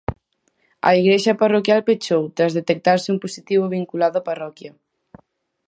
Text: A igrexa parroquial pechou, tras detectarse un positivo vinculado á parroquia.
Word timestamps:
A 0.89 0.91
igrexa 1.01 1.39
parroquial 1.41 1.81
pechou, 1.87 2.23
tras 2.37 2.55
detectarse 2.59 3.11
un 3.13 3.19
positivo 3.23 3.73
vinculado 3.77 4.17
á 4.21 4.25
parroquia. 4.29 4.71